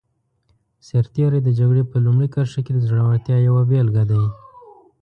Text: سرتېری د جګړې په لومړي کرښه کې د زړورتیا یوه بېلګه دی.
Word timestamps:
سرتېری 0.87 1.39
د 1.43 1.49
جګړې 1.59 1.83
په 1.91 1.97
لومړي 2.05 2.27
کرښه 2.33 2.61
کې 2.65 2.71
د 2.75 2.79
زړورتیا 2.87 3.37
یوه 3.47 3.63
بېلګه 3.69 4.03
دی. 4.11 4.23